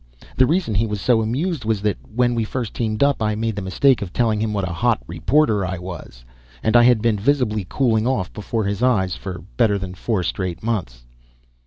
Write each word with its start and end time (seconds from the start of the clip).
The 0.35 0.47
reason 0.47 0.73
he 0.73 0.87
was 0.87 0.99
so 0.99 1.21
amused 1.21 1.63
was 1.63 1.83
that 1.83 1.95
when 2.15 2.33
we 2.33 2.43
first 2.43 2.73
teamed 2.73 3.03
up 3.03 3.21
I 3.21 3.35
made 3.35 3.55
the 3.55 3.61
mistake 3.61 4.01
of 4.01 4.11
telling 4.11 4.39
him 4.39 4.51
what 4.51 4.67
a 4.67 4.73
hot 4.73 4.99
reporter 5.05 5.63
I 5.63 5.77
was, 5.77 6.25
and 6.63 6.75
I 6.75 6.81
had 6.81 7.03
been 7.03 7.19
visibly 7.19 7.67
cooling 7.69 8.07
off 8.07 8.33
before 8.33 8.63
his 8.63 8.81
eyes 8.81 9.13
for 9.15 9.33
a 9.35 9.41
better 9.57 9.77
than 9.77 9.93
four 9.93 10.23
straight 10.23 10.63
months. 10.63 11.05